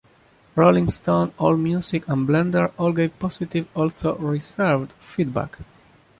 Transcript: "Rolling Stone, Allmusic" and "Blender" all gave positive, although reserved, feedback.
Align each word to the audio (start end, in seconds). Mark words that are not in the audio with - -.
"Rolling 0.55 0.89
Stone, 0.89 1.29
Allmusic" 1.37 2.07
and 2.07 2.27
"Blender" 2.27 2.73
all 2.79 2.91
gave 2.91 3.19
positive, 3.19 3.67
although 3.75 4.15
reserved, 4.15 4.93
feedback. 4.93 5.59